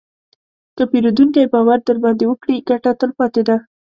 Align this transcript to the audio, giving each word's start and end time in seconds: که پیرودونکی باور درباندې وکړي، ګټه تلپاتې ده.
که 0.75 0.83
پیرودونکی 0.91 1.43
باور 1.53 1.79
درباندې 1.87 2.25
وکړي، 2.27 2.55
ګټه 2.69 2.91
تلپاتې 3.01 3.41
ده. 3.47 3.57